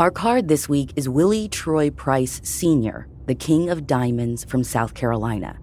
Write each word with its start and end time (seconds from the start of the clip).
Our 0.00 0.10
card 0.10 0.48
this 0.48 0.66
week 0.66 0.94
is 0.96 1.10
Willie 1.10 1.46
Troy 1.46 1.90
Price 1.90 2.40
Sr., 2.42 3.06
the 3.26 3.34
King 3.34 3.68
of 3.68 3.86
Diamonds 3.86 4.46
from 4.46 4.64
South 4.64 4.94
Carolina. 4.94 5.58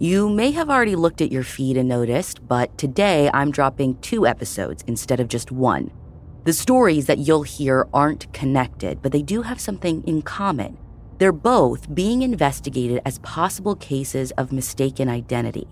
You 0.00 0.28
may 0.28 0.50
have 0.50 0.68
already 0.68 0.96
looked 0.96 1.20
at 1.20 1.30
your 1.30 1.44
feed 1.44 1.76
and 1.76 1.88
noticed, 1.88 2.48
but 2.48 2.76
today 2.78 3.30
I'm 3.32 3.52
dropping 3.52 4.00
two 4.00 4.26
episodes 4.26 4.82
instead 4.88 5.20
of 5.20 5.28
just 5.28 5.52
one. 5.52 5.92
The 6.42 6.52
stories 6.52 7.06
that 7.06 7.18
you'll 7.18 7.44
hear 7.44 7.86
aren't 7.94 8.32
connected, 8.32 9.02
but 9.02 9.12
they 9.12 9.22
do 9.22 9.42
have 9.42 9.60
something 9.60 10.02
in 10.02 10.20
common. 10.22 10.78
They're 11.18 11.30
both 11.30 11.94
being 11.94 12.22
investigated 12.22 13.02
as 13.04 13.20
possible 13.20 13.76
cases 13.76 14.32
of 14.32 14.50
mistaken 14.50 15.08
identity. 15.08 15.68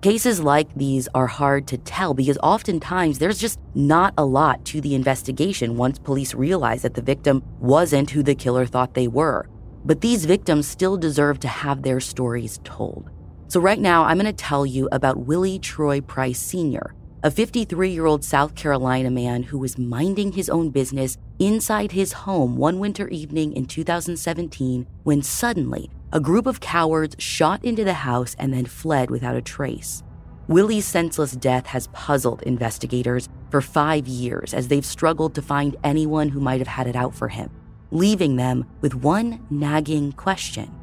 Cases 0.00 0.40
like 0.40 0.72
these 0.76 1.08
are 1.12 1.26
hard 1.26 1.66
to 1.66 1.76
tell 1.76 2.14
because 2.14 2.38
oftentimes 2.40 3.18
there's 3.18 3.40
just 3.40 3.58
not 3.74 4.14
a 4.16 4.24
lot 4.24 4.64
to 4.66 4.80
the 4.80 4.94
investigation 4.94 5.76
once 5.76 5.98
police 5.98 6.34
realize 6.34 6.82
that 6.82 6.94
the 6.94 7.02
victim 7.02 7.42
wasn't 7.58 8.08
who 8.10 8.22
the 8.22 8.36
killer 8.36 8.64
thought 8.64 8.94
they 8.94 9.08
were. 9.08 9.48
But 9.84 10.00
these 10.00 10.24
victims 10.24 10.68
still 10.68 10.96
deserve 10.96 11.40
to 11.40 11.48
have 11.48 11.82
their 11.82 11.98
stories 11.98 12.60
told. 12.62 13.10
So, 13.48 13.58
right 13.58 13.80
now, 13.80 14.04
I'm 14.04 14.18
going 14.18 14.26
to 14.26 14.32
tell 14.32 14.64
you 14.64 14.88
about 14.92 15.26
Willie 15.26 15.58
Troy 15.58 16.00
Price 16.00 16.38
Sr., 16.38 16.94
a 17.24 17.30
53 17.32 17.90
year 17.90 18.06
old 18.06 18.22
South 18.22 18.54
Carolina 18.54 19.10
man 19.10 19.42
who 19.42 19.58
was 19.58 19.78
minding 19.78 20.30
his 20.30 20.48
own 20.48 20.70
business 20.70 21.18
inside 21.40 21.90
his 21.90 22.12
home 22.12 22.56
one 22.56 22.78
winter 22.78 23.08
evening 23.08 23.52
in 23.52 23.66
2017 23.66 24.86
when 25.02 25.22
suddenly 25.22 25.90
a 26.12 26.20
group 26.20 26.46
of 26.46 26.60
cowards 26.60 27.14
shot 27.18 27.62
into 27.64 27.84
the 27.84 27.92
house 27.92 28.34
and 28.38 28.52
then 28.52 28.64
fled 28.64 29.10
without 29.10 29.36
a 29.36 29.42
trace. 29.42 30.02
Willie's 30.46 30.86
senseless 30.86 31.32
death 31.32 31.66
has 31.66 31.88
puzzled 31.88 32.42
investigators 32.42 33.28
for 33.50 33.60
five 33.60 34.08
years 34.08 34.54
as 34.54 34.68
they've 34.68 34.86
struggled 34.86 35.34
to 35.34 35.42
find 35.42 35.76
anyone 35.84 36.30
who 36.30 36.40
might 36.40 36.60
have 36.60 36.68
had 36.68 36.86
it 36.86 36.96
out 36.96 37.14
for 37.14 37.28
him, 37.28 37.50
leaving 37.90 38.36
them 38.36 38.64
with 38.80 38.94
one 38.94 39.44
nagging 39.50 40.12
question 40.12 40.74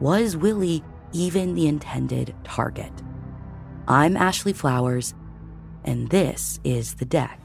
Was 0.00 0.36
Willie 0.36 0.82
even 1.12 1.54
the 1.54 1.68
intended 1.68 2.34
target. 2.42 2.92
I'm 3.86 4.16
Ashley 4.16 4.52
Flowers, 4.52 5.14
and 5.84 6.08
this 6.10 6.58
is 6.64 6.94
The 6.94 7.04
Deck. 7.04 7.41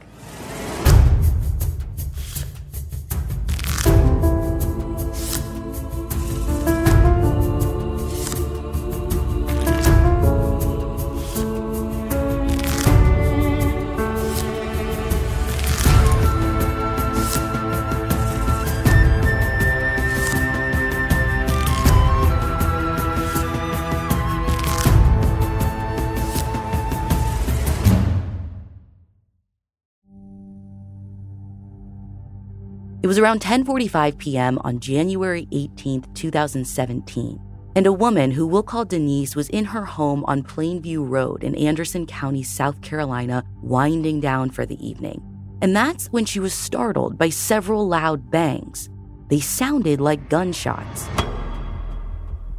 It 33.08 33.16
was 33.16 33.18
around 33.18 33.40
10:45 33.40 34.18
p.m. 34.18 34.58
on 34.64 34.80
January 34.80 35.48
18, 35.50 36.02
2017, 36.12 37.40
and 37.74 37.86
a 37.86 37.90
woman 37.90 38.30
who 38.30 38.46
we'll 38.46 38.62
call 38.62 38.84
Denise 38.84 39.34
was 39.34 39.48
in 39.48 39.64
her 39.64 39.86
home 39.86 40.26
on 40.26 40.42
Plainview 40.42 41.08
Road 41.08 41.42
in 41.42 41.54
Anderson 41.54 42.04
County, 42.04 42.42
South 42.42 42.82
Carolina, 42.82 43.44
winding 43.62 44.20
down 44.20 44.50
for 44.50 44.66
the 44.66 44.76
evening. 44.86 45.22
And 45.62 45.74
that's 45.74 46.08
when 46.08 46.26
she 46.26 46.38
was 46.38 46.52
startled 46.52 47.16
by 47.16 47.30
several 47.30 47.88
loud 47.88 48.30
bangs. 48.30 48.90
They 49.30 49.40
sounded 49.40 50.02
like 50.02 50.28
gunshots. 50.28 51.08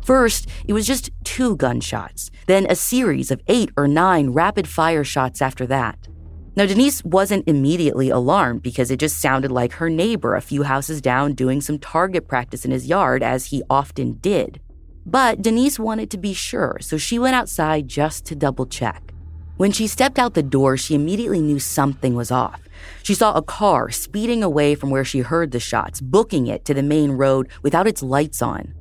First, 0.03 0.47
it 0.67 0.73
was 0.73 0.87
just 0.87 1.11
two 1.23 1.57
gunshots, 1.57 2.31
then 2.47 2.65
a 2.71 2.75
series 2.75 3.29
of 3.29 3.39
eight 3.49 3.69
or 3.77 3.87
nine 3.87 4.31
rapid 4.31 4.67
fire 4.67 5.03
shots 5.03 5.43
after 5.43 5.67
that. 5.67 6.07
Now, 6.55 6.65
Denise 6.65 7.03
wasn't 7.03 7.47
immediately 7.47 8.09
alarmed 8.09 8.61
because 8.63 8.91
it 8.91 8.99
just 8.99 9.21
sounded 9.21 9.51
like 9.51 9.73
her 9.73 9.89
neighbor 9.89 10.35
a 10.35 10.41
few 10.41 10.63
houses 10.63 11.01
down 11.01 11.33
doing 11.33 11.61
some 11.61 11.79
target 11.79 12.27
practice 12.27 12.65
in 12.65 12.71
his 12.71 12.87
yard, 12.87 13.23
as 13.23 13.47
he 13.47 13.63
often 13.69 14.13
did. 14.13 14.59
But 15.05 15.41
Denise 15.41 15.79
wanted 15.79 16.11
to 16.11 16.17
be 16.17 16.33
sure, 16.33 16.77
so 16.81 16.97
she 16.97 17.17
went 17.17 17.35
outside 17.35 17.87
just 17.87 18.25
to 18.25 18.35
double 18.35 18.65
check. 18.65 19.13
When 19.57 19.71
she 19.71 19.87
stepped 19.87 20.19
out 20.19 20.35
the 20.35 20.43
door, 20.43 20.77
she 20.77 20.95
immediately 20.95 21.41
knew 21.41 21.59
something 21.59 22.15
was 22.15 22.31
off. 22.31 22.61
She 23.03 23.13
saw 23.13 23.33
a 23.33 23.41
car 23.41 23.89
speeding 23.89 24.43
away 24.43 24.75
from 24.75 24.89
where 24.89 25.03
she 25.03 25.19
heard 25.19 25.51
the 25.51 25.59
shots, 25.59 25.99
booking 25.99 26.47
it 26.47 26.63
to 26.65 26.73
the 26.73 26.83
main 26.83 27.11
road 27.11 27.49
without 27.61 27.87
its 27.87 28.01
lights 28.03 28.41
on. 28.41 28.73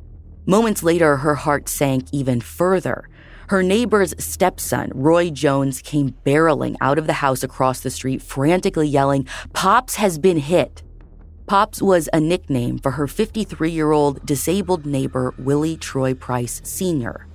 Moments 0.47 0.83
later, 0.83 1.17
her 1.19 1.34
heart 1.34 1.69
sank 1.69 2.07
even 2.12 2.41
further. 2.41 3.09
Her 3.48 3.62
neighbor's 3.62 4.14
stepson, 4.19 4.92
Roy 4.94 5.31
Jones, 5.31 5.81
came 5.81 6.14
barreling 6.26 6.76
out 6.82 6.98
of 6.98 7.06
the 7.06 7.14
house 7.14 7.42
across 7.42 7.81
the 7.81 7.88
street, 7.88 8.20
frantically 8.20 8.86
yelling, 8.86 9.26
Pops 9.54 9.94
has 9.94 10.19
been 10.19 10.36
hit. 10.36 10.82
Pops 11.47 11.81
was 11.81 12.10
a 12.12 12.20
nickname 12.20 12.78
for 12.78 12.91
her 12.91 13.06
53 13.06 13.70
year 13.70 13.91
old 13.91 14.25
disabled 14.26 14.84
neighbor, 14.84 15.32
Willie 15.38 15.78
Troy 15.78 16.12
Price 16.12 16.60
Sr. 16.62 17.26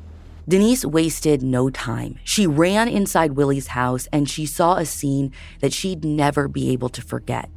Denise 0.47 0.85
wasted 0.85 1.41
no 1.41 1.72
time. 1.72 2.19
She 2.24 2.45
ran 2.45 2.90
inside 2.90 3.31
Willie's 3.31 3.68
house 3.68 4.07
and 4.13 4.30
she 4.30 4.45
saw 4.45 4.75
a 4.75 4.85
scene 4.85 5.31
that 5.62 5.74
she'd 5.74 6.06
never 6.06 6.47
be 6.47 6.69
able 6.69 6.90
to 6.90 7.01
forget. 7.01 7.50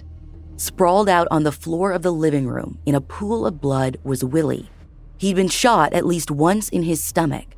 Sprawled 0.56 1.10
out 1.10 1.28
on 1.30 1.42
the 1.42 1.52
floor 1.52 1.92
of 1.92 2.00
the 2.00 2.12
living 2.12 2.48
room 2.48 2.78
in 2.86 2.94
a 2.94 3.02
pool 3.02 3.44
of 3.44 3.60
blood 3.60 3.98
was 4.02 4.24
Willie. 4.24 4.70
He'd 5.18 5.36
been 5.36 5.48
shot 5.48 5.92
at 5.92 6.06
least 6.06 6.30
once 6.30 6.70
in 6.70 6.84
his 6.84 7.04
stomach. 7.04 7.55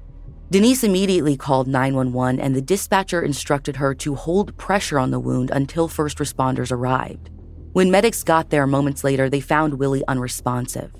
Denise 0.51 0.83
immediately 0.83 1.37
called 1.37 1.69
911 1.69 2.41
and 2.41 2.57
the 2.57 2.63
dispatcher 2.63 3.21
instructed 3.21 3.77
her 3.77 3.95
to 3.97 4.15
hold 4.15 4.57
pressure 4.57 4.99
on 4.99 5.11
the 5.11 5.21
wound 5.21 5.51
until 5.51 5.89
first 5.89 6.17
responders 6.17 6.73
arrived. 6.73 7.29
When 7.75 7.91
medics 7.91 8.25
got 8.25 8.49
there 8.49 8.67
moments 8.67 9.05
later, 9.05 9.29
they 9.29 9.41
found 9.41 9.75
Willie 9.75 10.05
unresponsive. 10.09 10.91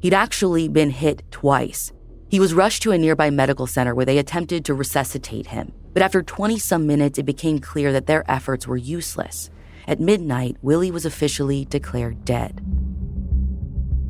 He'd 0.00 0.12
actually 0.12 0.68
been 0.68 0.90
hit 0.90 1.22
twice. 1.30 1.94
He 2.28 2.38
was 2.38 2.52
rushed 2.52 2.82
to 2.82 2.92
a 2.92 2.98
nearby 2.98 3.30
medical 3.30 3.66
center 3.66 3.94
where 3.94 4.04
they 4.04 4.18
attempted 4.18 4.66
to 4.66 4.74
resuscitate 4.74 5.46
him. 5.46 5.72
But 5.94 6.02
after 6.02 6.22
20 6.22 6.58
some 6.58 6.86
minutes, 6.86 7.18
it 7.18 7.24
became 7.24 7.58
clear 7.58 7.92
that 7.92 8.06
their 8.06 8.30
efforts 8.30 8.66
were 8.66 8.76
useless. 8.76 9.48
At 9.88 9.98
midnight, 9.98 10.58
Willie 10.60 10.90
was 10.90 11.06
officially 11.06 11.64
declared 11.64 12.26
dead. 12.26 12.60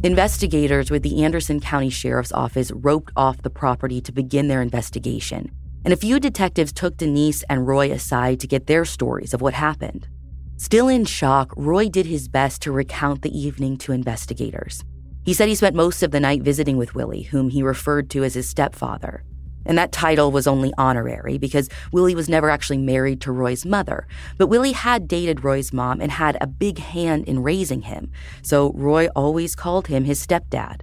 Investigators 0.02 0.90
with 0.90 1.02
the 1.02 1.24
Anderson 1.24 1.60
County 1.60 1.90
Sheriff's 1.90 2.32
Office 2.32 2.72
roped 2.72 3.12
off 3.16 3.42
the 3.42 3.50
property 3.50 4.00
to 4.00 4.12
begin 4.12 4.48
their 4.48 4.62
investigation, 4.62 5.50
and 5.84 5.92
a 5.92 5.96
few 5.96 6.18
detectives 6.18 6.72
took 6.72 6.96
Denise 6.96 7.42
and 7.50 7.66
Roy 7.66 7.92
aside 7.92 8.40
to 8.40 8.46
get 8.46 8.66
their 8.66 8.86
stories 8.86 9.34
of 9.34 9.42
what 9.42 9.52
happened. 9.52 10.08
Still 10.56 10.88
in 10.88 11.04
shock, 11.04 11.52
Roy 11.54 11.90
did 11.90 12.06
his 12.06 12.28
best 12.28 12.62
to 12.62 12.72
recount 12.72 13.20
the 13.20 13.38
evening 13.38 13.76
to 13.76 13.92
investigators. 13.92 14.82
He 15.26 15.34
said 15.34 15.48
he 15.48 15.54
spent 15.54 15.76
most 15.76 16.02
of 16.02 16.12
the 16.12 16.20
night 16.20 16.40
visiting 16.40 16.78
with 16.78 16.94
Willie, 16.94 17.24
whom 17.24 17.50
he 17.50 17.62
referred 17.62 18.08
to 18.10 18.24
as 18.24 18.32
his 18.32 18.48
stepfather. 18.48 19.22
And 19.66 19.76
that 19.78 19.92
title 19.92 20.32
was 20.32 20.46
only 20.46 20.72
honorary 20.78 21.38
because 21.38 21.68
Willie 21.92 22.14
was 22.14 22.28
never 22.28 22.50
actually 22.50 22.78
married 22.78 23.20
to 23.22 23.32
Roy's 23.32 23.66
mother. 23.66 24.06
But 24.38 24.48
Willie 24.48 24.72
had 24.72 25.06
dated 25.06 25.44
Roy's 25.44 25.72
mom 25.72 26.00
and 26.00 26.12
had 26.12 26.38
a 26.40 26.46
big 26.46 26.78
hand 26.78 27.26
in 27.26 27.42
raising 27.42 27.82
him, 27.82 28.10
so 28.42 28.72
Roy 28.72 29.08
always 29.14 29.54
called 29.54 29.88
him 29.88 30.04
his 30.04 30.24
stepdad. 30.24 30.80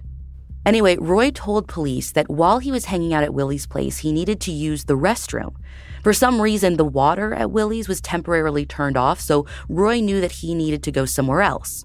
Anyway, 0.66 0.96
Roy 0.98 1.30
told 1.30 1.66
police 1.66 2.12
that 2.12 2.28
while 2.28 2.58
he 2.58 2.70
was 2.70 2.86
hanging 2.86 3.14
out 3.14 3.24
at 3.24 3.32
Willie's 3.32 3.66
place, 3.66 3.98
he 3.98 4.12
needed 4.12 4.40
to 4.42 4.52
use 4.52 4.84
the 4.84 4.96
restroom. 4.96 5.54
For 6.02 6.12
some 6.12 6.42
reason, 6.42 6.76
the 6.76 6.84
water 6.84 7.32
at 7.32 7.50
Willie's 7.50 7.88
was 7.88 8.00
temporarily 8.00 8.66
turned 8.66 8.96
off, 8.96 9.20
so 9.20 9.46
Roy 9.68 10.00
knew 10.00 10.20
that 10.20 10.32
he 10.32 10.54
needed 10.54 10.82
to 10.82 10.92
go 10.92 11.06
somewhere 11.06 11.40
else. 11.40 11.84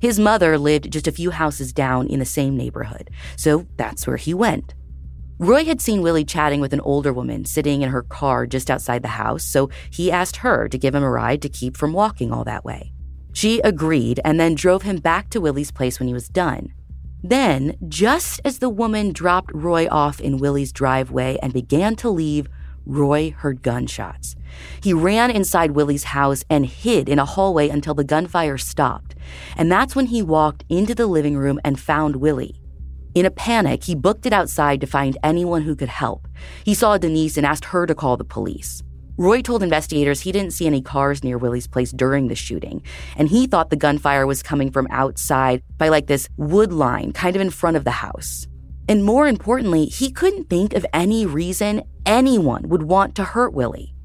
His 0.00 0.20
mother 0.20 0.58
lived 0.58 0.92
just 0.92 1.08
a 1.08 1.12
few 1.12 1.30
houses 1.30 1.72
down 1.72 2.06
in 2.06 2.18
the 2.18 2.24
same 2.24 2.56
neighborhood, 2.56 3.10
so 3.36 3.66
that's 3.76 4.06
where 4.06 4.16
he 4.16 4.34
went. 4.34 4.74
Roy 5.40 5.64
had 5.64 5.80
seen 5.80 6.02
Willie 6.02 6.24
chatting 6.24 6.60
with 6.60 6.72
an 6.72 6.80
older 6.80 7.12
woman 7.12 7.44
sitting 7.44 7.82
in 7.82 7.90
her 7.90 8.02
car 8.02 8.44
just 8.44 8.68
outside 8.68 9.02
the 9.02 9.08
house, 9.08 9.44
so 9.44 9.70
he 9.88 10.10
asked 10.10 10.38
her 10.38 10.68
to 10.68 10.76
give 10.76 10.96
him 10.96 11.04
a 11.04 11.10
ride 11.10 11.42
to 11.42 11.48
keep 11.48 11.76
from 11.76 11.92
walking 11.92 12.32
all 12.32 12.42
that 12.42 12.64
way. 12.64 12.92
She 13.32 13.60
agreed 13.60 14.18
and 14.24 14.40
then 14.40 14.56
drove 14.56 14.82
him 14.82 14.96
back 14.96 15.30
to 15.30 15.40
Willie's 15.40 15.70
place 15.70 16.00
when 16.00 16.08
he 16.08 16.14
was 16.14 16.28
done. 16.28 16.72
Then, 17.22 17.76
just 17.86 18.40
as 18.44 18.58
the 18.58 18.68
woman 18.68 19.12
dropped 19.12 19.52
Roy 19.54 19.86
off 19.88 20.20
in 20.20 20.38
Willie's 20.38 20.72
driveway 20.72 21.38
and 21.40 21.52
began 21.52 21.94
to 21.96 22.10
leave, 22.10 22.48
Roy 22.84 23.30
heard 23.30 23.62
gunshots. 23.62 24.34
He 24.82 24.92
ran 24.92 25.30
inside 25.30 25.72
Willie's 25.72 26.04
house 26.04 26.42
and 26.50 26.66
hid 26.66 27.08
in 27.08 27.20
a 27.20 27.24
hallway 27.24 27.68
until 27.68 27.94
the 27.94 28.02
gunfire 28.02 28.58
stopped. 28.58 29.14
And 29.56 29.70
that's 29.70 29.94
when 29.94 30.06
he 30.06 30.20
walked 30.20 30.64
into 30.68 30.96
the 30.96 31.06
living 31.06 31.36
room 31.36 31.60
and 31.64 31.78
found 31.78 32.16
Willie. 32.16 32.60
In 33.18 33.26
a 33.26 33.32
panic, 33.32 33.82
he 33.82 33.96
booked 33.96 34.26
it 34.26 34.32
outside 34.32 34.80
to 34.80 34.86
find 34.86 35.18
anyone 35.24 35.62
who 35.62 35.74
could 35.74 35.88
help. 35.88 36.28
He 36.62 36.72
saw 36.72 36.96
Denise 36.96 37.36
and 37.36 37.44
asked 37.44 37.64
her 37.64 37.84
to 37.84 37.92
call 37.92 38.16
the 38.16 38.22
police. 38.22 38.80
Roy 39.16 39.42
told 39.42 39.64
investigators 39.64 40.20
he 40.20 40.30
didn't 40.30 40.52
see 40.52 40.68
any 40.68 40.80
cars 40.80 41.24
near 41.24 41.36
Willie's 41.36 41.66
place 41.66 41.90
during 41.90 42.28
the 42.28 42.36
shooting, 42.36 42.80
and 43.16 43.28
he 43.28 43.48
thought 43.48 43.70
the 43.70 43.76
gunfire 43.76 44.24
was 44.24 44.44
coming 44.44 44.70
from 44.70 44.86
outside 44.92 45.64
by 45.78 45.88
like 45.88 46.06
this 46.06 46.28
wood 46.36 46.72
line 46.72 47.12
kind 47.12 47.34
of 47.34 47.42
in 47.42 47.50
front 47.50 47.76
of 47.76 47.82
the 47.82 47.90
house. 47.90 48.46
And 48.88 49.04
more 49.04 49.26
importantly, 49.26 49.86
he 49.86 50.12
couldn't 50.12 50.48
think 50.48 50.72
of 50.74 50.86
any 50.92 51.26
reason 51.26 51.82
anyone 52.06 52.68
would 52.68 52.84
want 52.84 53.16
to 53.16 53.24
hurt 53.24 53.52
Willie. 53.52 53.96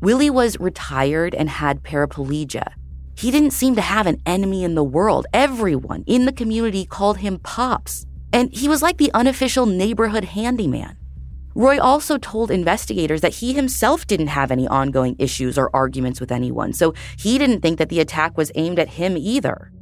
Willie 0.00 0.30
was 0.30 0.60
retired 0.60 1.34
and 1.34 1.50
had 1.50 1.82
paraplegia. 1.82 2.74
He 3.16 3.32
didn't 3.32 3.50
seem 3.50 3.74
to 3.74 3.82
have 3.82 4.06
an 4.06 4.22
enemy 4.26 4.62
in 4.62 4.76
the 4.76 4.84
world. 4.84 5.26
Everyone 5.32 6.04
in 6.06 6.24
the 6.24 6.32
community 6.32 6.86
called 6.86 7.18
him 7.18 7.40
Pops, 7.40 8.06
and 8.32 8.52
he 8.52 8.68
was 8.68 8.82
like 8.82 8.98
the 8.98 9.12
unofficial 9.12 9.66
neighborhood 9.66 10.24
handyman. 10.24 10.96
Roy 11.54 11.80
also 11.80 12.16
told 12.16 12.50
investigators 12.50 13.22
that 13.22 13.34
he 13.34 13.52
himself 13.52 14.06
didn't 14.06 14.28
have 14.28 14.52
any 14.52 14.68
ongoing 14.68 15.16
issues 15.18 15.58
or 15.58 15.74
arguments 15.74 16.20
with 16.20 16.30
anyone, 16.30 16.72
so 16.72 16.94
he 17.18 17.38
didn't 17.38 17.60
think 17.60 17.78
that 17.78 17.88
the 17.88 18.00
attack 18.00 18.36
was 18.36 18.52
aimed 18.54 18.78
at 18.78 18.88
him 18.90 19.16
either. 19.16 19.72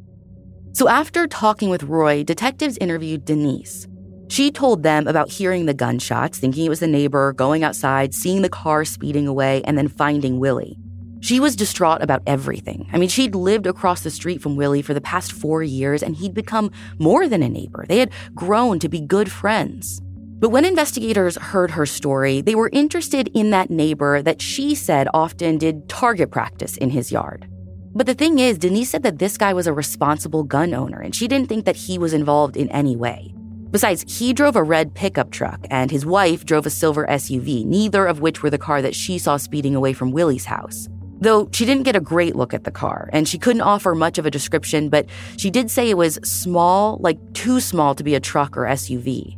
So 0.72 0.88
after 0.88 1.26
talking 1.26 1.68
with 1.68 1.82
Roy, 1.82 2.24
detectives 2.24 2.78
interviewed 2.78 3.24
Denise. 3.24 3.86
She 4.28 4.50
told 4.50 4.82
them 4.82 5.06
about 5.06 5.30
hearing 5.30 5.66
the 5.66 5.74
gunshots, 5.74 6.38
thinking 6.38 6.66
it 6.66 6.68
was 6.68 6.80
the 6.80 6.86
neighbor, 6.86 7.32
going 7.32 7.64
outside, 7.64 8.14
seeing 8.14 8.42
the 8.42 8.48
car 8.48 8.84
speeding 8.84 9.26
away, 9.26 9.62
and 9.64 9.76
then 9.76 9.88
finding 9.88 10.38
Willie. 10.38 10.78
She 11.20 11.40
was 11.40 11.56
distraught 11.56 12.02
about 12.02 12.22
everything. 12.26 12.88
I 12.92 12.98
mean, 12.98 13.08
she'd 13.08 13.34
lived 13.34 13.66
across 13.66 14.02
the 14.02 14.10
street 14.10 14.40
from 14.40 14.56
Willie 14.56 14.82
for 14.82 14.94
the 14.94 15.00
past 15.00 15.32
four 15.32 15.62
years, 15.62 16.02
and 16.02 16.16
he'd 16.16 16.34
become 16.34 16.70
more 16.98 17.28
than 17.28 17.42
a 17.42 17.48
neighbor. 17.48 17.84
They 17.88 17.98
had 17.98 18.12
grown 18.34 18.78
to 18.78 18.88
be 18.88 19.00
good 19.00 19.30
friends. 19.30 20.00
But 20.40 20.50
when 20.50 20.64
investigators 20.64 21.36
heard 21.36 21.72
her 21.72 21.86
story, 21.86 22.40
they 22.40 22.54
were 22.54 22.70
interested 22.72 23.28
in 23.34 23.50
that 23.50 23.70
neighbor 23.70 24.22
that 24.22 24.40
she 24.40 24.76
said 24.76 25.08
often 25.12 25.58
did 25.58 25.88
target 25.88 26.30
practice 26.30 26.76
in 26.76 26.90
his 26.90 27.10
yard. 27.10 27.48
But 27.92 28.06
the 28.06 28.14
thing 28.14 28.38
is, 28.38 28.58
Denise 28.58 28.90
said 28.90 29.02
that 29.02 29.18
this 29.18 29.36
guy 29.36 29.52
was 29.52 29.66
a 29.66 29.72
responsible 29.72 30.44
gun 30.44 30.72
owner, 30.72 31.00
and 31.00 31.12
she 31.12 31.26
didn't 31.26 31.48
think 31.48 31.64
that 31.64 31.74
he 31.74 31.98
was 31.98 32.14
involved 32.14 32.56
in 32.56 32.68
any 32.68 32.94
way. 32.94 33.34
Besides, 33.72 34.04
he 34.06 34.32
drove 34.32 34.54
a 34.54 34.62
red 34.62 34.94
pickup 34.94 35.32
truck, 35.32 35.66
and 35.68 35.90
his 35.90 36.06
wife 36.06 36.46
drove 36.46 36.64
a 36.64 36.70
silver 36.70 37.04
SUV, 37.08 37.66
neither 37.66 38.06
of 38.06 38.20
which 38.20 38.40
were 38.40 38.50
the 38.50 38.56
car 38.56 38.80
that 38.80 38.94
she 38.94 39.18
saw 39.18 39.36
speeding 39.36 39.74
away 39.74 39.92
from 39.92 40.12
Willie's 40.12 40.44
house. 40.44 40.88
Though 41.20 41.48
she 41.52 41.64
didn't 41.64 41.82
get 41.82 41.96
a 41.96 42.00
great 42.00 42.36
look 42.36 42.54
at 42.54 42.64
the 42.64 42.70
car, 42.70 43.10
and 43.12 43.26
she 43.26 43.38
couldn't 43.38 43.62
offer 43.62 43.94
much 43.94 44.18
of 44.18 44.26
a 44.26 44.30
description, 44.30 44.88
but 44.88 45.06
she 45.36 45.50
did 45.50 45.70
say 45.70 45.90
it 45.90 45.96
was 45.96 46.20
small, 46.22 46.98
like 47.00 47.18
too 47.34 47.60
small 47.60 47.94
to 47.94 48.04
be 48.04 48.14
a 48.14 48.20
truck 48.20 48.56
or 48.56 48.62
SUV. 48.62 49.36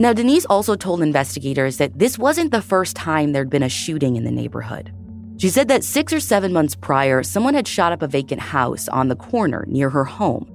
Now, 0.00 0.12
Denise 0.12 0.46
also 0.46 0.76
told 0.76 1.02
investigators 1.02 1.76
that 1.76 1.98
this 1.98 2.18
wasn't 2.18 2.52
the 2.52 2.62
first 2.62 2.96
time 2.96 3.32
there'd 3.32 3.50
been 3.50 3.62
a 3.62 3.68
shooting 3.68 4.16
in 4.16 4.24
the 4.24 4.30
neighborhood. 4.30 4.92
She 5.36 5.50
said 5.50 5.68
that 5.68 5.84
six 5.84 6.12
or 6.12 6.20
seven 6.20 6.52
months 6.52 6.74
prior, 6.74 7.22
someone 7.22 7.54
had 7.54 7.68
shot 7.68 7.92
up 7.92 8.02
a 8.02 8.06
vacant 8.06 8.40
house 8.40 8.88
on 8.88 9.08
the 9.08 9.16
corner 9.16 9.64
near 9.68 9.90
her 9.90 10.04
home. 10.04 10.46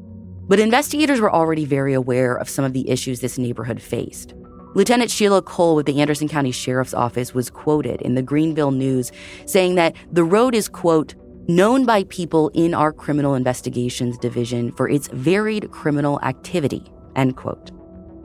But 0.48 0.60
investigators 0.60 1.22
were 1.22 1.34
already 1.34 1.66
very 1.66 1.94
aware 1.94 2.36
of 2.36 2.50
some 2.50 2.66
of 2.66 2.74
the 2.74 2.90
issues 2.90 3.20
this 3.20 3.38
neighborhood 3.38 3.82
faced. 3.82 4.36
Lieutenant 4.76 5.10
Sheila 5.10 5.42
Cole 5.42 5.74
with 5.74 5.86
the 5.86 6.02
Anderson 6.02 6.28
County 6.28 6.52
Sheriff's 6.52 6.94
Office 6.94 7.34
was 7.34 7.50
quoted 7.50 8.02
in 8.02 8.16
the 8.16 8.22
Greenville 8.22 8.72
News 8.72 9.10
saying 9.46 9.76
that 9.76 9.96
the 10.12 10.26
road 10.26 10.54
is, 10.54 10.68
quote, 10.68 11.16
known 11.48 11.86
by 11.86 12.04
people 12.04 12.52
in 12.54 12.74
our 12.74 12.92
criminal 12.92 13.36
investigations 13.36 14.18
division 14.18 14.74
for 14.74 14.90
its 14.90 15.08
varied 15.08 15.72
criminal 15.72 16.20
activity, 16.24 16.84
end 17.16 17.38
quote. 17.38 17.72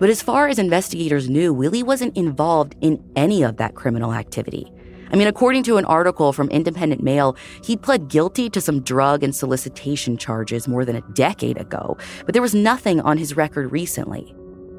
But 0.01 0.11
as 0.11 0.23
far 0.23 0.49
as 0.49 0.59
investigators 0.59 1.31
knew, 1.31 1.55
Willie 1.55 1.85
wasn't 1.85 2.17
involved 2.17 2.75
in 2.81 3.01
any 3.15 3.45
of 3.45 3.59
that 3.59 3.77
criminal 3.77 4.13
activity. 4.13 4.73
I 5.13 5.17
mean, 5.17 5.29
according 5.29 5.63
to 5.65 5.77
an 5.77 5.85
article 5.85 6.33
from 6.33 6.49
Independent 6.51 7.01
Mail, 7.01 7.37
he 7.63 7.77
pled 7.77 8.09
guilty 8.09 8.51
to 8.51 8.61
some 8.61 8.81
drug 8.81 9.23
and 9.23 9.37
solicitation 9.37 10.17
charges 10.17 10.67
more 10.67 10.85
than 10.85 10.97
a 10.97 11.13
decade 11.13 11.59
ago, 11.59 11.97
but 12.27 12.33
there 12.33 12.43
was 12.43 12.57
nothing 12.57 13.01
on 13.03 13.19
his 13.19 13.37
record 13.37 13.71
recently. 13.71 14.35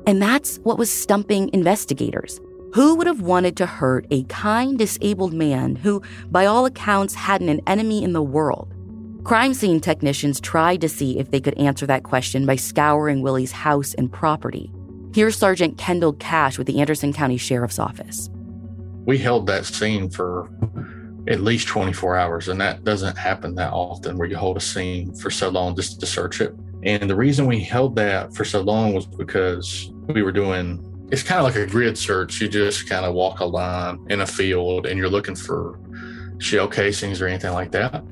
And 0.05 0.21
that's 0.21 0.57
what 0.59 0.77
was 0.77 0.91
stumping 0.91 1.49
investigators. 1.53 2.39
Who 2.73 2.95
would 2.95 3.07
have 3.07 3.21
wanted 3.21 3.57
to 3.57 3.65
hurt 3.65 4.07
a 4.11 4.23
kind, 4.23 4.77
disabled 4.77 5.33
man 5.33 5.75
who, 5.75 6.01
by 6.29 6.45
all 6.45 6.65
accounts, 6.65 7.13
hadn't 7.13 7.49
an 7.49 7.61
enemy 7.67 8.03
in 8.03 8.13
the 8.13 8.21
world? 8.21 8.73
Crime 9.23 9.53
scene 9.53 9.79
technicians 9.79 10.39
tried 10.39 10.81
to 10.81 10.89
see 10.89 11.19
if 11.19 11.31
they 11.31 11.39
could 11.41 11.57
answer 11.57 11.85
that 11.85 12.03
question 12.03 12.45
by 12.45 12.55
scouring 12.55 13.21
Willie's 13.21 13.51
house 13.51 13.93
and 13.93 14.11
property. 14.11 14.71
Here's 15.13 15.37
Sergeant 15.37 15.77
Kendall 15.77 16.13
Cash 16.13 16.57
with 16.57 16.65
the 16.65 16.79
Anderson 16.79 17.11
County 17.11 17.37
Sheriff's 17.37 17.77
Office. 17.77 18.29
We 19.05 19.17
held 19.17 19.47
that 19.47 19.65
scene 19.65 20.09
for 20.09 20.49
at 21.27 21.41
least 21.41 21.67
24 21.67 22.15
hours, 22.15 22.47
and 22.47 22.59
that 22.61 22.83
doesn't 22.83 23.17
happen 23.17 23.55
that 23.55 23.73
often 23.73 24.17
where 24.17 24.27
you 24.27 24.37
hold 24.37 24.57
a 24.57 24.61
scene 24.61 25.13
for 25.15 25.29
so 25.29 25.49
long 25.49 25.75
just 25.75 25.99
to 25.99 26.05
search 26.05 26.41
it. 26.41 26.55
And 26.83 27.09
the 27.09 27.15
reason 27.15 27.45
we 27.45 27.59
held 27.59 27.95
that 27.97 28.33
for 28.33 28.43
so 28.43 28.61
long 28.61 28.93
was 28.93 29.05
because 29.05 29.91
we 30.07 30.23
were 30.23 30.31
doing 30.31 30.87
it's 31.11 31.23
kind 31.23 31.39
of 31.39 31.43
like 31.43 31.55
a 31.55 31.67
grid 31.67 31.97
search. 31.97 32.39
You 32.39 32.47
just 32.47 32.87
kind 32.87 33.05
of 33.05 33.13
walk 33.13 33.41
a 33.41 33.45
line 33.45 33.99
in 34.09 34.21
a 34.21 34.25
field 34.25 34.85
and 34.85 34.97
you're 34.97 35.09
looking 35.09 35.35
for 35.35 35.77
shell 36.37 36.69
casings 36.69 37.21
or 37.21 37.27
anything 37.27 37.51
like 37.51 37.71
that. 37.71 38.03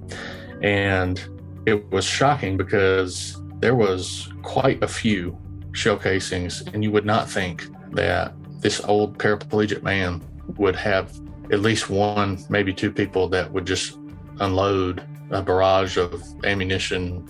And 0.61 1.23
it 1.65 1.89
was 1.91 2.03
shocking 2.03 2.57
because 2.57 3.41
there 3.59 3.75
was 3.75 4.31
quite 4.41 4.83
a 4.83 4.87
few 4.87 5.37
shell 5.71 5.97
casings, 5.97 6.61
and 6.73 6.83
you 6.83 6.91
would 6.91 7.05
not 7.05 7.29
think 7.29 7.67
that 7.91 8.33
this 8.59 8.83
old 8.83 9.17
paraplegic 9.17 9.81
man 9.81 10.21
would 10.57 10.75
have 10.75 11.17
at 11.51 11.61
least 11.61 11.89
one, 11.89 12.43
maybe 12.49 12.73
two 12.73 12.91
people 12.91 13.27
that 13.29 13.51
would 13.51 13.65
just 13.65 13.97
unload 14.39 15.03
a 15.31 15.41
barrage 15.41 15.97
of 15.97 16.21
ammunition 16.43 17.27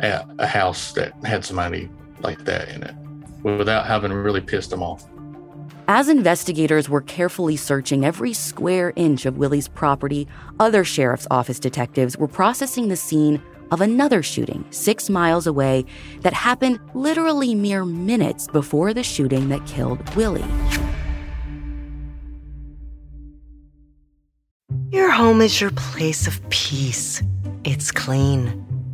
at 0.00 0.28
a 0.38 0.46
house 0.46 0.92
that 0.92 1.12
had 1.24 1.44
somebody 1.44 1.88
like 2.20 2.44
that 2.44 2.68
in 2.68 2.82
it 2.82 2.94
without 3.42 3.86
having 3.86 4.12
really 4.12 4.40
pissed 4.40 4.70
them 4.70 4.82
off. 4.82 5.06
As 5.88 6.08
investigators 6.08 6.88
were 6.88 7.02
carefully 7.02 7.56
searching 7.56 8.04
every 8.04 8.32
square 8.32 8.92
inch 8.96 9.24
of 9.24 9.36
Willie's 9.38 9.68
property, 9.68 10.26
other 10.58 10.82
sheriff's 10.82 11.28
office 11.30 11.60
detectives 11.60 12.16
were 12.16 12.26
processing 12.26 12.88
the 12.88 12.96
scene 12.96 13.40
of 13.70 13.80
another 13.80 14.22
shooting 14.22 14.64
six 14.70 15.08
miles 15.08 15.46
away 15.46 15.84
that 16.22 16.32
happened 16.32 16.80
literally 16.94 17.54
mere 17.54 17.84
minutes 17.84 18.48
before 18.48 18.92
the 18.94 19.04
shooting 19.04 19.48
that 19.48 19.64
killed 19.66 20.14
Willie. 20.16 20.44
Your 24.90 25.10
home 25.10 25.40
is 25.40 25.60
your 25.60 25.70
place 25.70 26.26
of 26.26 26.40
peace. 26.50 27.22
It's 27.64 27.92
clean, 27.92 28.65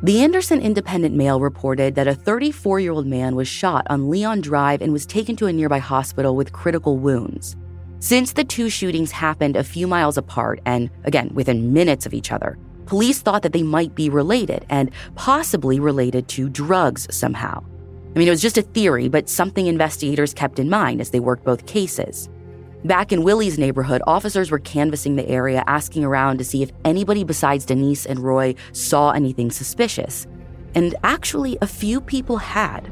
The 0.00 0.22
Anderson 0.22 0.60
Independent 0.60 1.16
Mail 1.16 1.40
reported 1.40 1.96
that 1.96 2.06
a 2.06 2.14
34 2.14 2.78
year 2.78 2.92
old 2.92 3.08
man 3.08 3.34
was 3.34 3.48
shot 3.48 3.84
on 3.90 4.08
Leon 4.08 4.42
Drive 4.42 4.80
and 4.80 4.92
was 4.92 5.04
taken 5.04 5.34
to 5.34 5.46
a 5.46 5.52
nearby 5.52 5.78
hospital 5.78 6.36
with 6.36 6.52
critical 6.52 6.98
wounds. 6.98 7.56
Since 7.98 8.34
the 8.34 8.44
two 8.44 8.70
shootings 8.70 9.10
happened 9.10 9.56
a 9.56 9.64
few 9.64 9.88
miles 9.88 10.16
apart 10.16 10.60
and, 10.64 10.88
again, 11.02 11.32
within 11.34 11.72
minutes 11.72 12.06
of 12.06 12.14
each 12.14 12.30
other, 12.30 12.56
police 12.86 13.22
thought 13.22 13.42
that 13.42 13.52
they 13.52 13.64
might 13.64 13.96
be 13.96 14.08
related 14.08 14.64
and 14.70 14.92
possibly 15.16 15.80
related 15.80 16.28
to 16.28 16.48
drugs 16.48 17.08
somehow. 17.10 17.64
I 18.14 18.18
mean, 18.20 18.28
it 18.28 18.30
was 18.30 18.40
just 18.40 18.56
a 18.56 18.62
theory, 18.62 19.08
but 19.08 19.28
something 19.28 19.66
investigators 19.66 20.32
kept 20.32 20.60
in 20.60 20.70
mind 20.70 21.00
as 21.00 21.10
they 21.10 21.18
worked 21.18 21.42
both 21.42 21.66
cases. 21.66 22.28
Back 22.88 23.12
in 23.12 23.22
Willie's 23.22 23.58
neighborhood, 23.58 24.00
officers 24.06 24.50
were 24.50 24.60
canvassing 24.60 25.16
the 25.16 25.28
area, 25.28 25.62
asking 25.66 26.04
around 26.04 26.38
to 26.38 26.44
see 26.44 26.62
if 26.62 26.72
anybody 26.86 27.22
besides 27.22 27.66
Denise 27.66 28.06
and 28.06 28.18
Roy 28.18 28.54
saw 28.72 29.10
anything 29.10 29.50
suspicious. 29.50 30.26
And 30.74 30.94
actually, 31.04 31.58
a 31.60 31.66
few 31.66 32.00
people 32.00 32.38
had. 32.38 32.90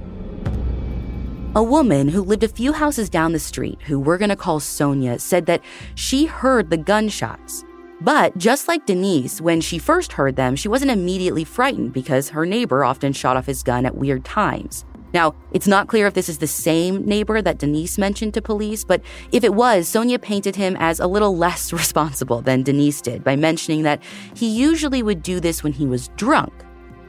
A 1.54 1.62
woman 1.62 2.08
who 2.08 2.20
lived 2.20 2.44
a 2.44 2.48
few 2.48 2.74
houses 2.74 3.08
down 3.08 3.32
the 3.32 3.38
street, 3.38 3.80
who 3.86 3.98
we're 3.98 4.18
going 4.18 4.28
to 4.28 4.36
call 4.36 4.60
Sonia, 4.60 5.18
said 5.18 5.46
that 5.46 5.62
she 5.94 6.26
heard 6.26 6.68
the 6.68 6.76
gunshots. 6.76 7.64
But 8.02 8.36
just 8.36 8.68
like 8.68 8.84
Denise, 8.84 9.40
when 9.40 9.62
she 9.62 9.78
first 9.78 10.12
heard 10.12 10.36
them, 10.36 10.56
she 10.56 10.68
wasn't 10.68 10.90
immediately 10.90 11.44
frightened 11.44 11.94
because 11.94 12.28
her 12.28 12.44
neighbor 12.44 12.84
often 12.84 13.14
shot 13.14 13.38
off 13.38 13.46
his 13.46 13.62
gun 13.62 13.86
at 13.86 13.96
weird 13.96 14.26
times. 14.26 14.84
Now, 15.16 15.34
it's 15.50 15.66
not 15.66 15.88
clear 15.88 16.06
if 16.06 16.12
this 16.12 16.28
is 16.28 16.36
the 16.36 16.46
same 16.46 17.02
neighbor 17.06 17.40
that 17.40 17.56
Denise 17.56 17.96
mentioned 17.96 18.34
to 18.34 18.42
police, 18.42 18.84
but 18.84 19.00
if 19.32 19.44
it 19.44 19.54
was, 19.54 19.88
Sonia 19.88 20.18
painted 20.18 20.56
him 20.56 20.76
as 20.78 21.00
a 21.00 21.06
little 21.06 21.34
less 21.46 21.72
responsible 21.72 22.42
than 22.42 22.62
Denise 22.62 23.00
did 23.00 23.24
by 23.24 23.34
mentioning 23.34 23.82
that 23.84 24.02
he 24.34 24.46
usually 24.46 25.02
would 25.02 25.22
do 25.22 25.40
this 25.40 25.64
when 25.64 25.72
he 25.72 25.86
was 25.86 26.08
drunk. 26.16 26.52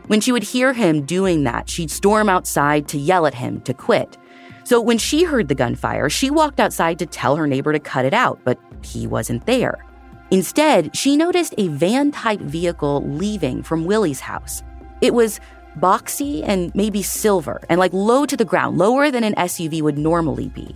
When 0.06 0.22
she 0.22 0.32
would 0.32 0.44
hear 0.44 0.72
him 0.72 1.06
doing 1.06 1.44
that, 1.44 1.70
she'd 1.70 1.92
storm 1.92 2.30
outside 2.30 2.88
to 2.88 2.98
yell 2.98 3.26
at 3.26 3.34
him 3.34 3.60
to 3.64 3.74
quit. 3.74 4.18
So 4.64 4.80
when 4.80 5.00
she 5.00 5.26
heard 5.26 5.50
the 5.50 5.56
gunfire, 5.56 6.10
she 6.10 6.30
walked 6.30 6.62
outside 6.62 7.00
to 7.00 7.06
tell 7.06 7.36
her 7.36 7.46
neighbor 7.46 7.74
to 7.74 7.80
cut 7.80 8.06
it 8.06 8.14
out, 8.14 8.40
but 8.46 8.58
he 8.86 9.06
wasn't 9.06 9.46
there. 9.46 9.84
Instead, 10.32 10.96
she 10.96 11.18
noticed 11.18 11.56
a 11.58 11.68
van 11.68 12.14
type 12.14 12.40
vehicle 12.40 13.04
leaving 13.06 13.64
from 13.64 13.84
Willie's 13.84 14.22
house. 14.22 14.64
It 15.02 15.14
was 15.14 15.42
boxy 15.80 16.44
and 16.46 16.74
maybe 16.76 17.02
silver 17.02 17.62
and 17.70 17.80
like 17.80 17.94
low 17.94 18.26
to 18.26 18.38
the 18.38 18.46
ground, 18.46 18.78
lower 18.78 19.12
than 19.12 19.24
an 19.24 19.36
SUV 19.36 19.82
would 19.82 19.98
normally 19.98 20.50
be. 20.50 20.76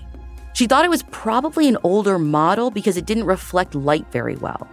She 0.54 0.68
thought 0.68 0.86
it 0.86 0.90
was 0.90 1.04
probably 1.04 1.68
an 1.68 1.78
older 1.84 2.20
model 2.20 2.72
because 2.72 2.98
it 2.98 3.06
didn't 3.06 3.26
reflect 3.26 3.76
light 3.76 4.06
very 4.12 4.36
well. 4.36 4.68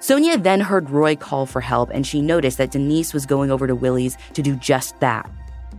Sonia 0.00 0.38
then 0.38 0.60
heard 0.60 0.90
Roy 0.90 1.14
call 1.14 1.46
for 1.46 1.60
help 1.60 1.90
and 1.92 2.06
she 2.06 2.22
noticed 2.22 2.58
that 2.58 2.70
Denise 2.70 3.12
was 3.12 3.26
going 3.26 3.50
over 3.50 3.66
to 3.66 3.74
Willie's 3.74 4.16
to 4.34 4.42
do 4.42 4.56
just 4.56 4.98
that. 5.00 5.30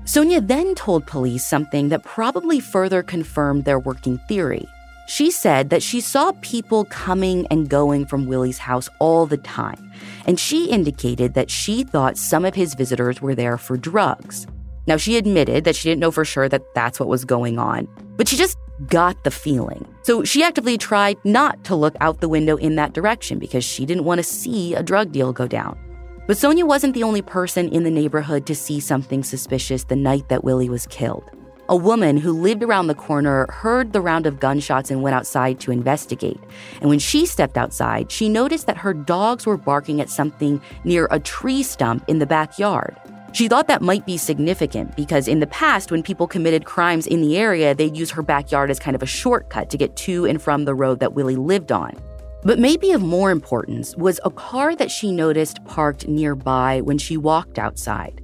Sonia 0.05 0.41
then 0.41 0.75
told 0.75 1.05
police 1.05 1.45
something 1.45 1.89
that 1.89 2.03
probably 2.03 2.59
further 2.59 3.03
confirmed 3.03 3.65
their 3.65 3.79
working 3.79 4.17
theory. 4.27 4.67
She 5.11 5.29
said 5.29 5.71
that 5.71 5.83
she 5.83 5.99
saw 5.99 6.31
people 6.41 6.85
coming 6.85 7.45
and 7.51 7.67
going 7.67 8.05
from 8.05 8.27
Willie's 8.27 8.57
house 8.57 8.87
all 8.99 9.25
the 9.25 9.35
time, 9.35 9.91
and 10.25 10.39
she 10.39 10.69
indicated 10.69 11.33
that 11.33 11.51
she 11.51 11.83
thought 11.83 12.17
some 12.17 12.45
of 12.45 12.55
his 12.55 12.75
visitors 12.75 13.21
were 13.21 13.35
there 13.35 13.57
for 13.57 13.75
drugs. 13.75 14.47
Now, 14.87 14.95
she 14.95 15.17
admitted 15.17 15.65
that 15.65 15.75
she 15.75 15.89
didn't 15.89 15.99
know 15.99 16.11
for 16.11 16.23
sure 16.23 16.47
that 16.47 16.63
that's 16.73 16.97
what 16.97 17.09
was 17.09 17.25
going 17.25 17.59
on, 17.59 17.89
but 18.15 18.29
she 18.29 18.37
just 18.37 18.57
got 18.87 19.21
the 19.25 19.31
feeling. 19.31 19.85
So 20.03 20.23
she 20.23 20.43
actively 20.43 20.77
tried 20.77 21.17
not 21.25 21.61
to 21.65 21.75
look 21.75 21.97
out 21.99 22.21
the 22.21 22.29
window 22.29 22.55
in 22.55 22.77
that 22.77 22.93
direction 22.93 23.37
because 23.37 23.65
she 23.65 23.85
didn't 23.85 24.05
want 24.05 24.19
to 24.19 24.23
see 24.23 24.75
a 24.75 24.81
drug 24.81 25.11
deal 25.11 25.33
go 25.33 25.45
down. 25.45 25.77
But 26.25 26.37
Sonia 26.37 26.65
wasn't 26.65 26.93
the 26.93 27.03
only 27.03 27.21
person 27.21 27.67
in 27.67 27.83
the 27.83 27.91
neighborhood 27.91 28.45
to 28.45 28.55
see 28.55 28.79
something 28.79 29.25
suspicious 29.25 29.83
the 29.83 29.97
night 29.97 30.29
that 30.29 30.45
Willie 30.45 30.69
was 30.69 30.87
killed. 30.87 31.29
A 31.71 31.75
woman 31.77 32.17
who 32.17 32.33
lived 32.33 32.63
around 32.63 32.87
the 32.87 32.93
corner 32.93 33.47
heard 33.49 33.93
the 33.93 34.01
round 34.01 34.25
of 34.25 34.41
gunshots 34.41 34.91
and 34.91 35.01
went 35.01 35.15
outside 35.15 35.61
to 35.61 35.71
investigate. 35.71 36.37
And 36.81 36.89
when 36.89 36.99
she 36.99 37.25
stepped 37.25 37.55
outside, 37.57 38.11
she 38.11 38.27
noticed 38.27 38.67
that 38.67 38.75
her 38.75 38.93
dogs 38.93 39.45
were 39.45 39.55
barking 39.55 40.01
at 40.01 40.09
something 40.09 40.61
near 40.83 41.07
a 41.11 41.19
tree 41.21 41.63
stump 41.63 42.03
in 42.09 42.19
the 42.19 42.25
backyard. 42.25 42.97
She 43.31 43.47
thought 43.47 43.69
that 43.69 43.81
might 43.81 44.05
be 44.05 44.17
significant 44.17 44.97
because 44.97 45.29
in 45.29 45.39
the 45.39 45.47
past, 45.47 45.91
when 45.91 46.03
people 46.03 46.27
committed 46.27 46.65
crimes 46.65 47.07
in 47.07 47.21
the 47.21 47.37
area, 47.37 47.73
they'd 47.73 47.95
use 47.95 48.11
her 48.11 48.21
backyard 48.21 48.69
as 48.69 48.77
kind 48.77 48.93
of 48.93 49.01
a 49.01 49.05
shortcut 49.05 49.69
to 49.69 49.77
get 49.77 49.95
to 49.95 50.25
and 50.25 50.41
from 50.41 50.65
the 50.65 50.75
road 50.75 50.99
that 50.99 51.13
Willie 51.13 51.37
lived 51.37 51.71
on. 51.71 51.97
But 52.43 52.59
maybe 52.59 52.91
of 52.91 53.01
more 53.01 53.31
importance 53.31 53.95
was 53.95 54.19
a 54.25 54.29
car 54.29 54.75
that 54.75 54.91
she 54.91 55.09
noticed 55.09 55.63
parked 55.63 56.05
nearby 56.05 56.81
when 56.81 56.97
she 56.97 57.15
walked 57.15 57.57
outside. 57.57 58.20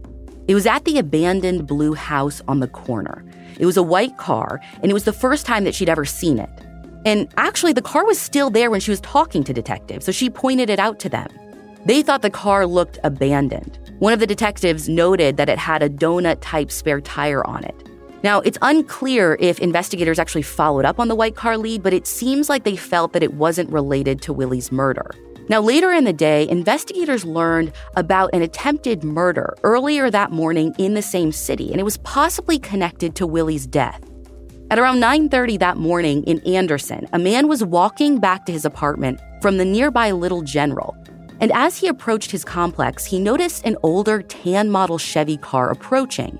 It 0.47 0.55
was 0.55 0.65
at 0.65 0.85
the 0.85 0.97
abandoned 0.97 1.67
blue 1.67 1.93
house 1.93 2.41
on 2.47 2.61
the 2.61 2.69
corner. 2.69 3.25
It 3.59 3.65
was 3.65 3.75
a 3.75 3.83
white 3.83 4.17
car, 4.17 4.61
and 4.81 4.89
it 4.89 4.93
was 4.93 5.03
the 5.03 5.11
first 5.11 5.45
time 5.45 5.65
that 5.65 5.75
she'd 5.75 5.89
ever 5.89 6.05
seen 6.05 6.39
it. 6.39 6.49
And 7.05 7.27
actually, 7.35 7.73
the 7.73 7.81
car 7.81 8.05
was 8.05 8.19
still 8.19 8.49
there 8.49 8.71
when 8.71 8.79
she 8.79 8.91
was 8.91 9.01
talking 9.01 9.43
to 9.43 9.53
detectives, 9.53 10.05
so 10.05 10.11
she 10.11 10.29
pointed 10.29 10.69
it 10.69 10.79
out 10.79 10.99
to 10.99 11.09
them. 11.09 11.27
They 11.85 12.01
thought 12.01 12.21
the 12.21 12.29
car 12.29 12.65
looked 12.65 12.97
abandoned. 13.03 13.77
One 13.99 14.13
of 14.13 14.19
the 14.19 14.27
detectives 14.27 14.87
noted 14.87 15.37
that 15.37 15.49
it 15.49 15.57
had 15.57 15.83
a 15.83 15.89
donut 15.89 16.37
type 16.39 16.71
spare 16.71 17.01
tire 17.01 17.45
on 17.45 17.63
it. 17.63 17.75
Now, 18.23 18.39
it's 18.41 18.57
unclear 18.61 19.37
if 19.39 19.59
investigators 19.59 20.17
actually 20.17 20.41
followed 20.43 20.85
up 20.85 20.99
on 20.99 21.07
the 21.07 21.15
white 21.15 21.35
car 21.35 21.57
lead, 21.57 21.83
but 21.83 21.93
it 21.93 22.07
seems 22.07 22.49
like 22.49 22.63
they 22.63 22.75
felt 22.75 23.13
that 23.13 23.23
it 23.23 23.33
wasn't 23.33 23.69
related 23.69 24.21
to 24.23 24.33
Willie's 24.33 24.71
murder. 24.71 25.11
Now, 25.49 25.61
later 25.61 25.93
in 25.93 26.03
the 26.03 26.11
day, 26.11 26.47
investigators 26.49 27.23
learned 27.23 27.71
about 27.95 28.31
an 28.33 28.41
attempted 28.41 29.05
murder 29.05 29.55
earlier 29.63 30.09
that 30.09 30.31
morning 30.31 30.75
in 30.77 30.93
the 30.93 31.01
same 31.01 31.31
city, 31.31 31.71
and 31.71 31.79
it 31.79 31.85
was 31.85 31.97
possibly 31.97 32.59
connected 32.59 33.15
to 33.15 33.25
Willie's 33.25 33.65
death. 33.65 34.01
At 34.69 34.77
around 34.77 34.99
9:30 34.99 35.55
that 35.59 35.77
morning 35.77 36.23
in 36.23 36.41
Anderson, 36.45 37.07
a 37.13 37.19
man 37.19 37.47
was 37.47 37.63
walking 37.63 38.19
back 38.19 38.45
to 38.45 38.51
his 38.51 38.65
apartment 38.65 39.21
from 39.41 39.57
the 39.57 39.63
nearby 39.63 40.11
Little 40.11 40.41
General. 40.41 40.97
And 41.39 41.53
as 41.53 41.77
he 41.77 41.87
approached 41.87 42.31
his 42.31 42.43
complex, 42.43 43.05
he 43.05 43.17
noticed 43.17 43.65
an 43.65 43.77
older 43.83 44.21
tan 44.21 44.69
model 44.69 44.97
Chevy 44.97 45.37
car 45.37 45.69
approaching. 45.69 46.37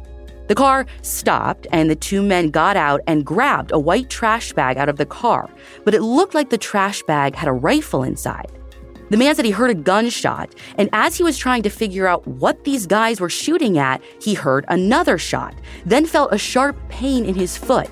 The 0.48 0.56
car 0.56 0.86
stopped, 1.02 1.66
and 1.72 1.90
the 1.90 1.96
two 1.96 2.22
men 2.22 2.50
got 2.50 2.76
out 2.76 3.00
and 3.08 3.26
grabbed 3.26 3.72
a 3.72 3.80
white 3.80 4.10
trash 4.10 4.52
bag 4.52 4.78
out 4.78 4.90
of 4.90 4.98
the 4.98 5.06
car, 5.06 5.50
but 5.86 5.94
it 5.94 6.02
looked 6.02 6.34
like 6.34 6.50
the 6.50 6.58
trash 6.58 7.02
bag 7.04 7.36
had 7.36 7.48
a 7.48 7.54
rifle 7.54 8.04
inside. 8.04 8.52
The 9.10 9.18
man 9.18 9.36
said 9.36 9.46
he 9.46 9.52
heard 9.52 9.70
a 9.70 9.76
gunshot, 9.76 10.54
and 10.78 10.90
as 10.92 11.16
he 11.16 11.24
was 11.24 11.38
trying 11.38 11.64
to 11.64 11.70
figure 11.70 12.08
out 12.08 12.28
what 12.28 12.66
these 12.66 12.86
guys 12.86 13.22
were 13.22 13.30
shooting 13.30 13.78
at, 13.78 14.02
he 14.22 14.34
heard 14.34 14.66
another 14.68 15.18
shot, 15.18 15.56
then 15.86 16.06
felt 16.06 16.34
a 16.34 16.38
sharp 16.38 16.76
pain 16.90 17.26
in 17.26 17.34
his 17.34 17.56
foot. 17.58 17.90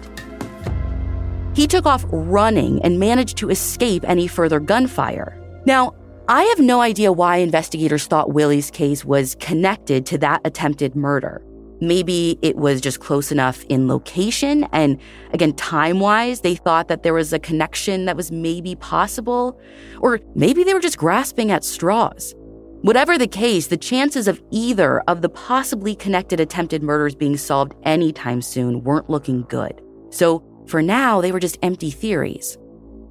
He 1.53 1.67
took 1.67 1.85
off 1.85 2.03
running 2.09 2.81
and 2.83 2.99
managed 2.99 3.37
to 3.37 3.49
escape 3.49 4.03
any 4.05 4.27
further 4.27 4.59
gunfire. 4.59 5.41
Now, 5.65 5.93
I 6.27 6.43
have 6.43 6.59
no 6.59 6.81
idea 6.81 7.13
why 7.13 7.37
investigators 7.37 8.07
thought 8.07 8.33
Willie's 8.33 8.69
case 8.69 9.05
was 9.05 9.35
connected 9.35 10.05
to 10.07 10.17
that 10.17 10.41
attempted 10.43 10.95
murder. 10.95 11.41
Maybe 11.81 12.39
it 12.41 12.55
was 12.55 12.81
just 12.81 12.99
close 12.99 13.31
enough 13.31 13.63
in 13.65 13.87
location. 13.87 14.63
And 14.71 14.99
again, 15.33 15.53
time 15.53 15.99
wise, 15.99 16.41
they 16.41 16.55
thought 16.55 16.87
that 16.87 17.03
there 17.03 17.13
was 17.13 17.33
a 17.33 17.39
connection 17.39 18.05
that 18.05 18.15
was 18.15 18.31
maybe 18.31 18.75
possible. 18.75 19.59
Or 19.99 20.19
maybe 20.35 20.63
they 20.63 20.73
were 20.73 20.79
just 20.79 20.97
grasping 20.97 21.51
at 21.51 21.63
straws. 21.63 22.33
Whatever 22.81 23.17
the 23.17 23.27
case, 23.27 23.67
the 23.67 23.77
chances 23.77 24.27
of 24.27 24.41
either 24.51 25.01
of 25.07 25.21
the 25.21 25.29
possibly 25.29 25.95
connected 25.95 26.39
attempted 26.39 26.83
murders 26.83 27.15
being 27.15 27.35
solved 27.35 27.73
anytime 27.83 28.41
soon 28.41 28.83
weren't 28.83 29.09
looking 29.09 29.41
good. 29.49 29.81
So 30.11 30.43
for 30.67 30.81
now, 30.81 31.19
they 31.19 31.31
were 31.31 31.39
just 31.39 31.57
empty 31.61 31.89
theories. 31.91 32.57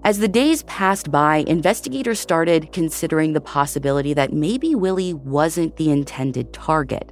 As 0.05 0.19
the 0.19 0.29
days 0.29 0.63
passed 0.65 1.11
by, 1.11 1.45
investigators 1.47 2.21
started 2.21 2.73
considering 2.73 3.33
the 3.33 3.41
possibility 3.41 4.13
that 4.15 4.33
maybe 4.33 4.75
Willie 4.75 5.15
wasn't 5.15 5.77
the 5.77 5.91
intended 5.91 6.53
target. 6.53 7.11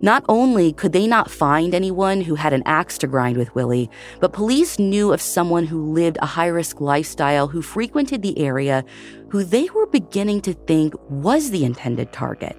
Not 0.00 0.24
only 0.28 0.72
could 0.72 0.92
they 0.92 1.08
not 1.08 1.30
find 1.30 1.74
anyone 1.74 2.20
who 2.20 2.36
had 2.36 2.52
an 2.52 2.62
axe 2.66 2.98
to 2.98 3.08
grind 3.08 3.36
with 3.36 3.52
Willie, 3.56 3.90
but 4.20 4.32
police 4.32 4.78
knew 4.78 5.12
of 5.12 5.20
someone 5.20 5.66
who 5.66 5.92
lived 5.92 6.18
a 6.22 6.26
high 6.26 6.46
risk 6.46 6.80
lifestyle 6.80 7.48
who 7.48 7.62
frequented 7.62 8.22
the 8.22 8.38
area 8.38 8.84
who 9.30 9.42
they 9.42 9.68
were 9.70 9.86
beginning 9.86 10.40
to 10.42 10.54
think 10.54 10.94
was 11.08 11.50
the 11.50 11.64
intended 11.64 12.12
target. 12.12 12.56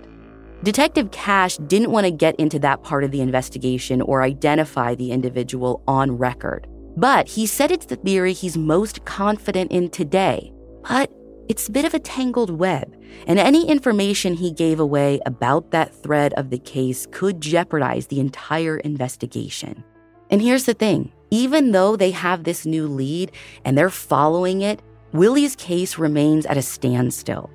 Detective 0.64 1.12
Cash 1.12 1.56
didn't 1.68 1.92
want 1.92 2.06
to 2.06 2.12
get 2.12 2.36
into 2.36 2.60
that 2.60 2.84
part 2.84 3.06
of 3.06 3.12
the 3.12 3.22
investigation 3.22 4.02
or 4.02 4.22
identify 4.22 4.94
the 4.94 5.12
individual 5.12 5.82
on 5.88 6.12
record. 6.12 6.68
But 6.98 7.30
he 7.30 7.46
said 7.46 7.72
it's 7.72 7.86
the 7.86 7.96
theory 7.96 8.34
he's 8.34 8.58
most 8.58 9.06
confident 9.06 9.72
in 9.72 9.90
today. 9.90 10.52
But 10.90 11.10
it's 11.50 11.68
a 11.68 11.72
bit 11.72 11.84
of 11.84 11.96
a 11.96 12.00
tangled 12.00 12.52
web, 12.52 12.96
and 13.26 13.40
any 13.40 13.68
information 13.68 14.36
he 14.36 14.52
gave 14.52 14.80
away 14.80 15.20
about 15.26 15.72
that 15.72 15.94
thread 15.96 16.32
of 16.36 16.52
the 16.52 16.60
case 16.60 17.08
could 17.10 17.42
jeopardize 17.42 18.06
the 18.06 18.20
entire 18.20 18.78
investigation. 18.78 19.84
And 20.30 20.44
here's 20.44 20.66
the 20.66 20.76
thing 20.76 21.12
even 21.32 21.72
though 21.72 21.96
they 21.96 22.12
have 22.12 22.44
this 22.44 22.68
new 22.68 22.88
lead 22.88 23.32
and 23.66 23.76
they're 23.76 23.90
following 23.90 24.62
it, 24.62 24.84
Willie's 25.12 25.56
case 25.56 25.98
remains 25.98 26.46
at 26.46 26.58
a 26.58 26.62
standstill. 26.62 27.50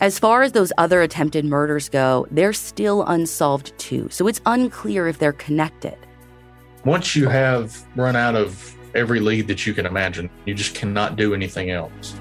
As 0.00 0.18
far 0.18 0.42
as 0.42 0.52
those 0.52 0.72
other 0.78 1.02
attempted 1.02 1.44
murders 1.44 1.88
go, 1.88 2.28
they're 2.30 2.52
still 2.52 3.02
unsolved 3.06 3.76
too, 3.78 4.08
so 4.10 4.28
it's 4.28 4.40
unclear 4.46 5.08
if 5.08 5.18
they're 5.18 5.32
connected. 5.32 5.98
Once 6.84 7.16
you 7.16 7.28
have 7.28 7.84
run 7.96 8.14
out 8.14 8.36
of 8.36 8.76
every 8.94 9.18
lead 9.18 9.48
that 9.48 9.66
you 9.66 9.74
can 9.74 9.86
imagine, 9.86 10.30
you 10.46 10.54
just 10.54 10.76
cannot 10.76 11.16
do 11.16 11.34
anything 11.34 11.70
else. 11.70 12.14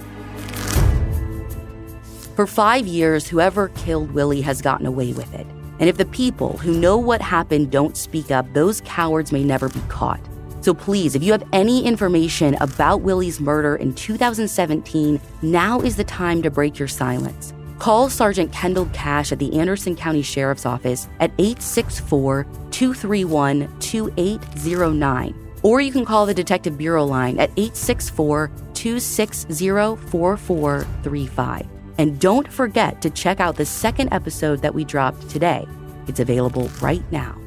For 2.39 2.47
five 2.47 2.87
years, 2.87 3.27
whoever 3.27 3.67
killed 3.67 4.13
Willie 4.13 4.39
has 4.39 4.61
gotten 4.61 4.85
away 4.85 5.11
with 5.11 5.33
it. 5.33 5.45
And 5.79 5.89
if 5.89 5.97
the 5.97 6.05
people 6.05 6.57
who 6.57 6.71
know 6.71 6.97
what 6.97 7.21
happened 7.21 7.69
don't 7.69 7.97
speak 7.97 8.31
up, 8.31 8.45
those 8.53 8.79
cowards 8.85 9.33
may 9.33 9.43
never 9.43 9.67
be 9.67 9.81
caught. 9.89 10.21
So 10.61 10.73
please, 10.73 11.15
if 11.15 11.21
you 11.21 11.33
have 11.33 11.43
any 11.51 11.85
information 11.85 12.55
about 12.61 13.01
Willie's 13.01 13.41
murder 13.41 13.75
in 13.75 13.93
2017, 13.93 15.19
now 15.41 15.81
is 15.81 15.97
the 15.97 16.05
time 16.05 16.41
to 16.41 16.49
break 16.49 16.79
your 16.79 16.87
silence. 16.87 17.53
Call 17.77 18.09
Sergeant 18.09 18.53
Kendall 18.53 18.85
Cash 18.93 19.33
at 19.33 19.39
the 19.39 19.59
Anderson 19.59 19.93
County 19.97 20.21
Sheriff's 20.21 20.65
Office 20.65 21.09
at 21.19 21.33
864 21.39 22.45
231 22.71 23.67
2809. 23.81 25.49
Or 25.61 25.81
you 25.81 25.91
can 25.91 26.05
call 26.05 26.25
the 26.25 26.33
Detective 26.33 26.77
Bureau 26.77 27.03
line 27.03 27.37
at 27.37 27.49
864 27.57 28.49
260 28.75 29.67
4435. 30.09 31.78
And 31.99 32.17
don't 32.17 32.51
forget 32.51 33.01
to 33.01 33.09
check 33.09 33.41
out 33.41 33.57
the 33.57 33.65
second 33.65 34.13
episode 34.13 34.61
that 34.61 34.73
we 34.73 34.85
dropped 34.85 35.29
today. 35.29 35.67
It's 36.07 36.21
available 36.21 36.69
right 36.81 37.03
now. 37.11 37.37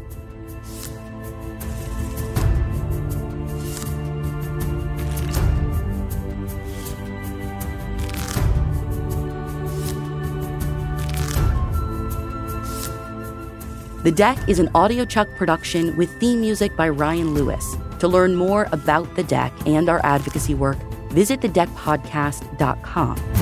The 14.02 14.12
Deck 14.14 14.36
is 14.48 14.58
an 14.58 14.68
audiochuck 14.74 15.34
production 15.38 15.96
with 15.96 16.10
theme 16.20 16.42
music 16.42 16.76
by 16.76 16.90
Ryan 16.90 17.32
Lewis. 17.32 17.76
To 18.00 18.08
learn 18.08 18.34
more 18.34 18.68
about 18.72 19.16
The 19.16 19.22
Deck 19.22 19.52
and 19.64 19.88
our 19.88 20.04
advocacy 20.04 20.54
work, 20.54 20.76
visit 21.10 21.40
thedeckpodcast.com. 21.40 23.41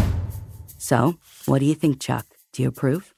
So, 0.81 1.17
what 1.45 1.59
do 1.59 1.67
you 1.67 1.75
think, 1.75 2.01
Chuck? 2.01 2.25
Do 2.53 2.63
you 2.63 2.69
approve? 2.69 3.13